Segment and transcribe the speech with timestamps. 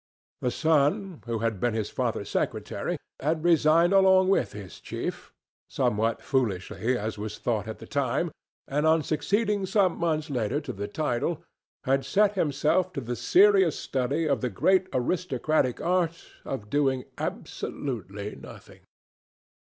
[0.41, 5.31] The son, who had been his father's secretary, had resigned along with his chief,
[5.69, 8.31] somewhat foolishly as was thought at the time,
[8.67, 11.43] and on succeeding some months later to the title,
[11.83, 18.35] had set himself to the serious study of the great aristocratic art of doing absolutely
[18.41, 18.79] nothing.